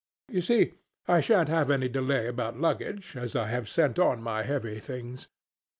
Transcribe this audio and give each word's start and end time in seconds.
You 0.29 0.41
see, 0.41 0.73
I 1.07 1.21
shan't 1.21 1.47
have 1.49 1.69
any 1.69 1.87
delay 1.87 2.25
about 2.25 2.57
luggage, 2.59 3.15
as 3.15 3.35
I 3.35 3.45
have 3.49 3.69
sent 3.69 3.99
on 3.99 4.19
my 4.19 4.41
heavy 4.41 4.79
things. 4.79 5.27